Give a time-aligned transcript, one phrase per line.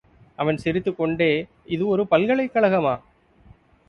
[0.35, 1.45] அவன் சிரித்துக்கொண்டே,
[1.65, 3.01] இது ஒரு பல்கலைக் கழகமா?